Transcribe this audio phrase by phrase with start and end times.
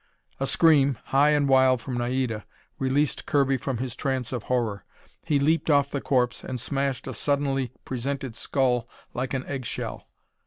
[0.39, 2.43] A scream, high and wild, from Naida
[2.79, 4.83] released Kirby from his trance of horror.
[5.25, 10.07] He leaped off the corpse, and smashed a suddenly presented skull like an egg shell.